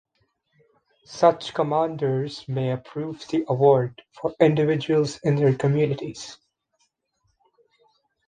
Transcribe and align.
Such 1.05 1.53
commanders 1.53 2.43
may 2.47 2.71
approve 2.71 3.27
the 3.27 3.45
award 3.47 4.01
for 4.19 4.33
individuals 4.39 5.19
in 5.19 5.35
their 5.35 5.55
communities. 5.55 6.39